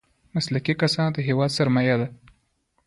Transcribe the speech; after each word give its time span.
مسلکي 0.35 0.73
کسان 0.81 1.07
د 1.13 1.17
هېواد 1.27 1.49
سرمايه 1.57 1.95
ده. 2.01 2.07